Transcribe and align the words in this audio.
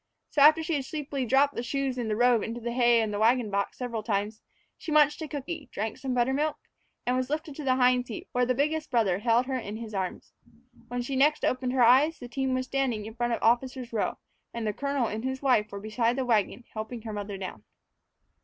So, 0.31 0.41
after 0.41 0.63
she 0.63 0.73
had 0.73 0.85
sleepily 0.85 1.27
dropped 1.27 1.53
the 1.53 1.61
shoes 1.61 1.95
and 1.95 2.09
the 2.09 2.15
robe 2.15 2.41
into 2.41 2.59
the 2.59 2.71
hay 2.71 3.01
in 3.01 3.11
the 3.11 3.19
wagon 3.19 3.51
box 3.51 3.77
several 3.77 4.01
times, 4.01 4.41
she 4.75 4.91
munched 4.91 5.21
a 5.21 5.27
cooky, 5.27 5.69
drank 5.71 5.95
some 5.99 6.15
buttermilk, 6.15 6.57
and 7.05 7.15
was 7.15 7.29
lifted 7.29 7.55
to 7.57 7.63
the 7.63 7.75
hind 7.75 8.07
seat, 8.07 8.27
where 8.31 8.43
the 8.43 8.55
biggest 8.55 8.89
brother 8.89 9.19
held 9.19 9.45
her 9.45 9.59
in 9.59 9.77
his 9.77 9.93
arms. 9.93 10.33
When 10.87 11.03
she 11.03 11.15
next 11.15 11.45
opened 11.45 11.73
her 11.73 11.83
eyes, 11.83 12.17
the 12.17 12.27
team 12.27 12.55
was 12.55 12.65
standing 12.65 13.05
in 13.05 13.13
front 13.13 13.33
of 13.33 13.43
Officers' 13.43 13.93
Row, 13.93 14.17
and 14.55 14.65
the 14.65 14.73
colonel 14.73 15.05
and 15.05 15.23
his 15.23 15.43
wife 15.43 15.71
were 15.71 15.79
beside 15.79 16.15
the 16.15 16.25
wagon 16.25 16.63
helping 16.73 17.03
her 17.03 17.13
mother 17.13 17.37
down. 17.37 17.63